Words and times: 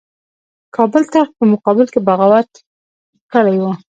کابل 0.75 1.03
تخت 1.13 1.31
په 1.39 1.45
مقابل 1.53 1.87
کې 1.93 1.99
بغاوت 2.07 2.49
کړی 3.33 3.55
وو. 3.61 3.71